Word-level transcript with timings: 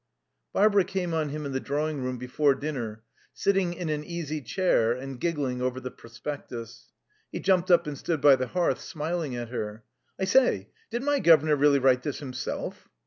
Barbara 0.51 0.83
came 0.83 1.13
on 1.13 1.29
him 1.29 1.45
in 1.45 1.51
the 1.51 1.59
drawing 1.59 2.01
room 2.03 2.17
before 2.17 2.55
dinner, 2.55 3.03
sitting 3.35 3.75
in 3.75 3.87
an 3.89 4.03
easy 4.03 4.41
chair 4.41 4.93
and 4.93 5.19
giggling 5.19 5.61
over 5.61 5.79
the 5.79 5.91
prospectus. 5.91 6.89
He 7.31 7.39
jumped 7.39 7.69
up 7.69 7.85
and 7.85 7.95
stood 7.95 8.19
by 8.19 8.35
the 8.35 8.47
hearth, 8.47 8.79
smiling 8.79 9.35
at 9.35 9.49
her. 9.49 9.83
"I 10.19 10.23
say, 10.25 10.69
did 10.89 11.03
my 11.03 11.19
guv'nor 11.19 11.55
really 11.55 11.77
write 11.77 12.01
this 12.01 12.17
himself?" 12.17 12.89